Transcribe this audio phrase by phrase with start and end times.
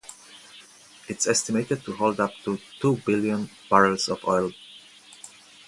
[1.07, 4.51] It’s estimated to hold up to two billion barrels of oil.